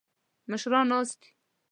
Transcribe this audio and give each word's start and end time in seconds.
مشران 0.51 0.85
ناست 0.91 1.11
دي. 1.21 1.29